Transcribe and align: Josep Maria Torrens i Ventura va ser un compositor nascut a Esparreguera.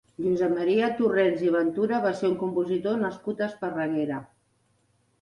Josep 0.27 0.53
Maria 0.53 0.89
Torrens 1.01 1.43
i 1.49 1.53
Ventura 1.57 2.01
va 2.07 2.15
ser 2.23 2.33
un 2.33 2.35
compositor 2.47 3.01
nascut 3.07 3.47
a 3.47 3.49
Esparreguera. 3.53 4.23